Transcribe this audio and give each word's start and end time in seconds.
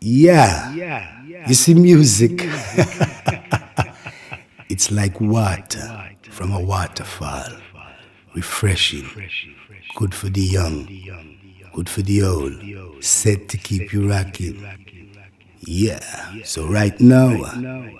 Yeah. 0.00 0.72
You 1.46 1.54
see, 1.54 1.74
music, 1.74 2.32
it's 4.68 4.90
like 4.90 5.20
water 5.20 6.10
from 6.22 6.52
a 6.52 6.60
waterfall. 6.60 7.44
Refreshing. 8.34 9.08
Good 9.96 10.14
for 10.14 10.28
the 10.28 10.40
young. 10.40 10.86
Good 11.74 11.88
for 11.88 12.02
the 12.02 12.22
old. 12.22 13.04
Set 13.04 13.48
to 13.48 13.56
keep 13.56 13.92
you 13.92 14.08
rocking. 14.08 14.64
Yeah. 15.60 16.00
So 16.44 16.66
right 16.66 16.98
now, 17.00 17.42
uh, 17.42 17.46
uh, 17.46 17.52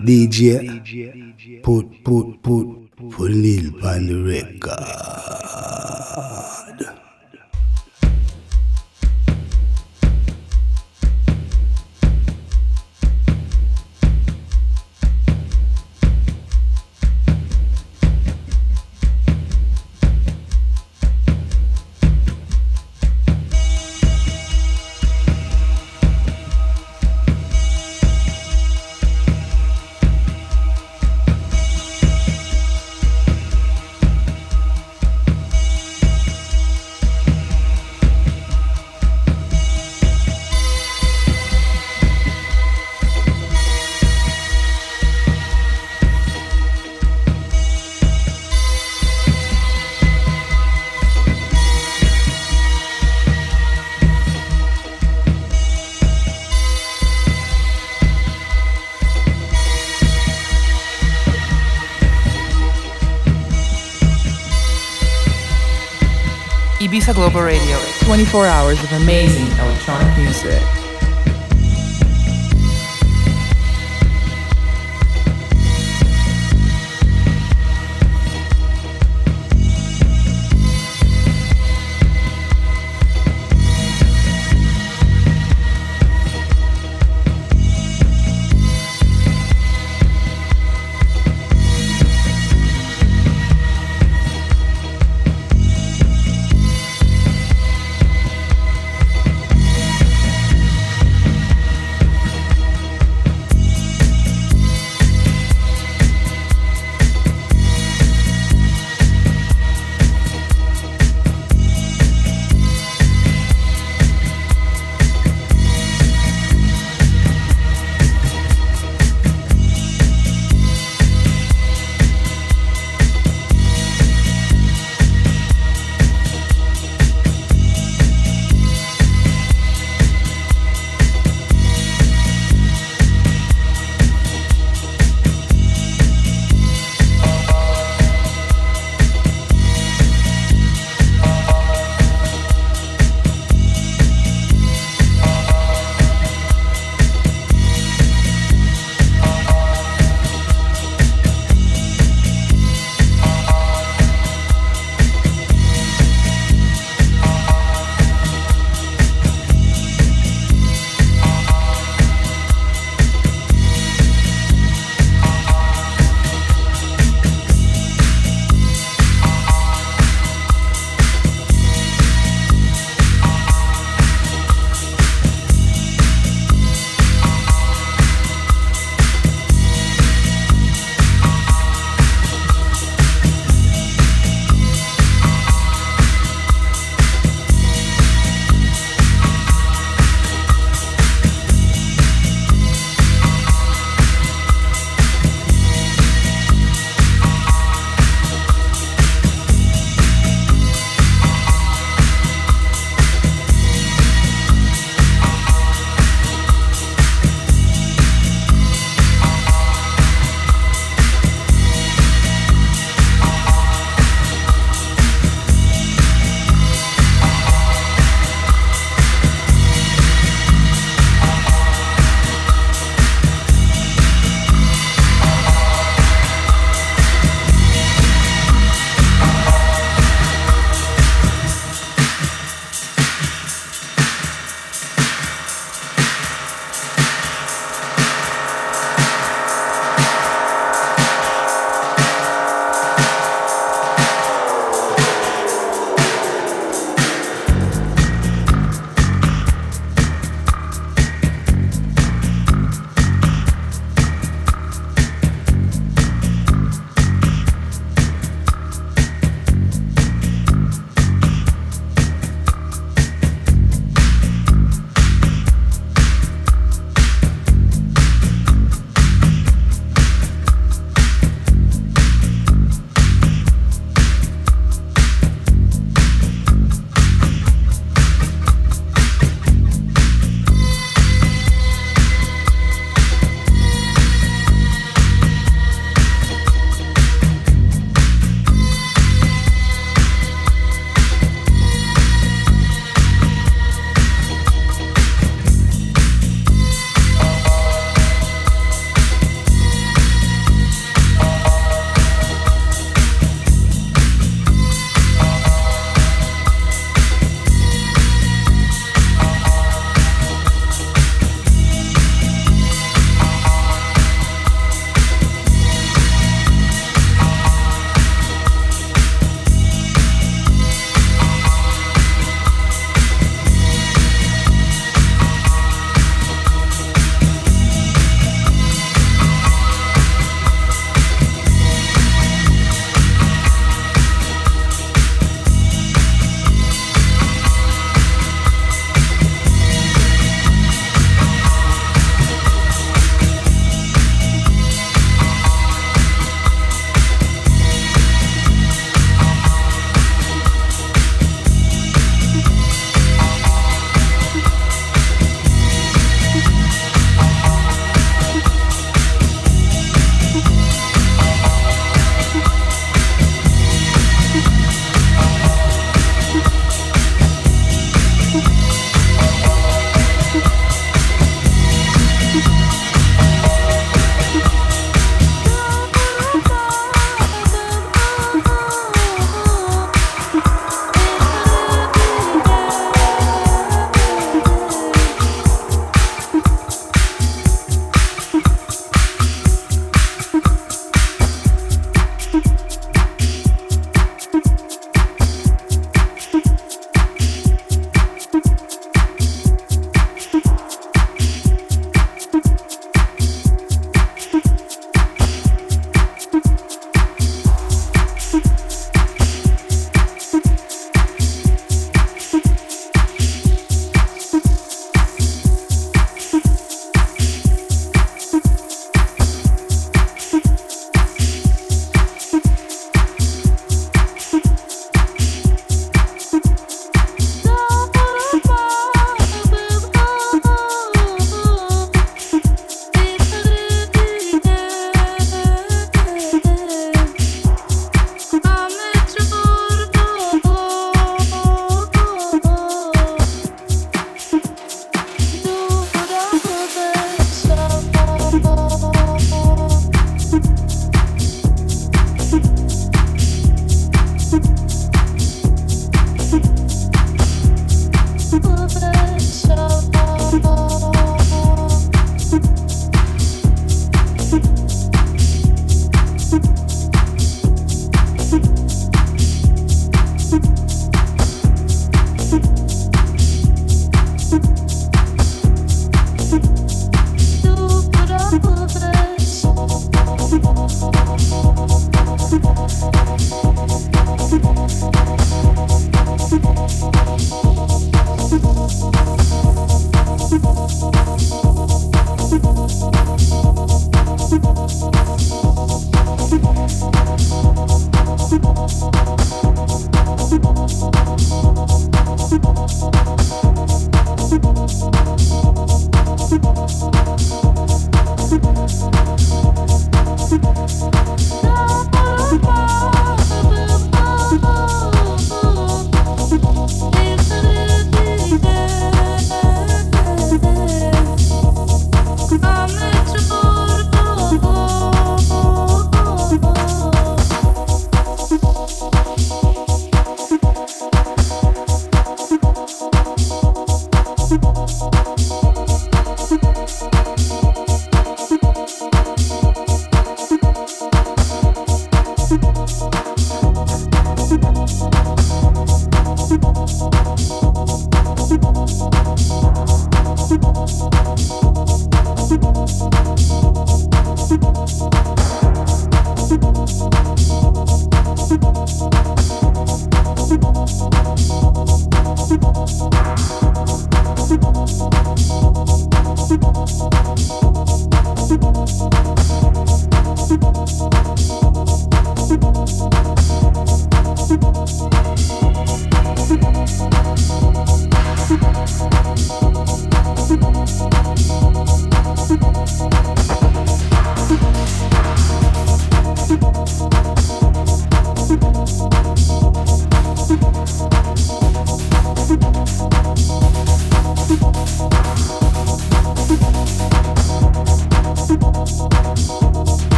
DJ, 0.00 1.62
put, 1.62 2.04
put, 2.04 2.42
put, 2.42 2.90
put 3.10 3.30
Lil 3.30 3.86
on 3.86 4.06
the 4.06 4.22
record. 4.22 4.78
24 68.38 68.46
hours 68.54 68.84
of 68.84 68.92
amazing 68.92 69.48
electronic 69.58 70.16
music. 70.16 70.77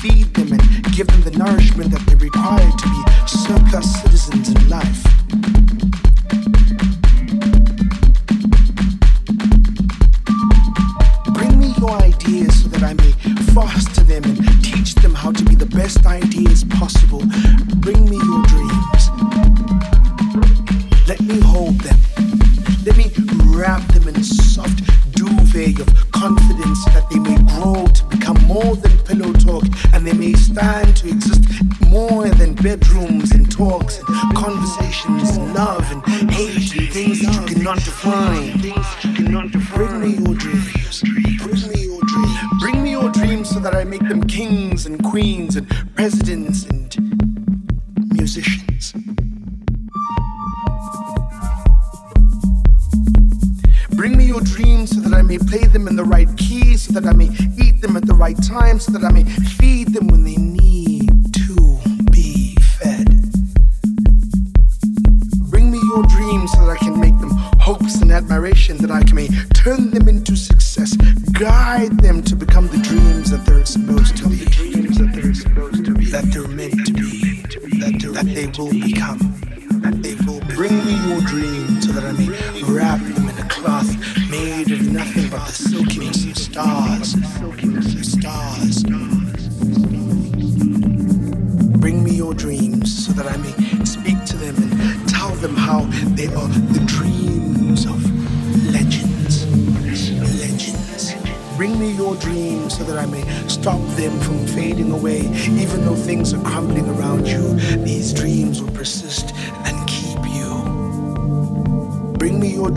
feed 0.00 0.32
them 0.34 0.52
and 0.52 0.92
give 0.94 1.06
them 1.06 1.22
the 1.22 1.32
nourishment 1.36 1.90
that 1.90 2.04
they 2.06 2.14
require 2.14 2.70
to 2.70 2.88
be 2.88 3.26
surplus. 3.26 4.09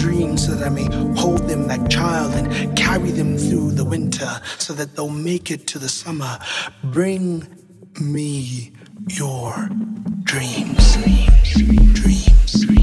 dreams 0.03 0.45
so 0.45 0.51
that 0.51 0.65
I 0.65 0.69
may 0.69 0.89
hold 1.15 1.47
them 1.47 1.65
like 1.65 1.89
child 1.89 2.33
and 2.33 2.77
carry 2.77 3.11
them 3.11 3.37
through 3.37 3.71
the 3.71 3.85
winter 3.85 4.41
so 4.57 4.73
that 4.73 4.97
they'll 4.97 5.07
make 5.07 5.49
it 5.49 5.65
to 5.67 5.79
the 5.79 5.87
summer. 5.87 6.39
Bring 6.83 7.47
me 8.01 8.73
your 9.07 9.69
dreams. 10.23 10.97
dreams. 10.97 11.93
dreams. 11.93 12.65
dreams. 12.65 12.82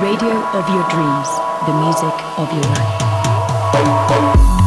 Radio 0.00 0.30
of 0.54 0.68
your 0.68 0.86
dreams. 0.90 1.28
The 1.66 1.72
music 1.72 2.14
of 2.38 2.52
your 2.52 2.62
life. 2.62 4.57